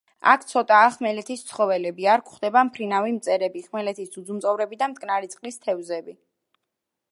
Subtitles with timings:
[0.29, 6.19] აქ ცოტაა ხმელეთის ცხოველები: არ გვხვდება მფრინავი მწერები, ხმელეთის ძუძუმწოვრები და მტკნარი წყლის თევზები.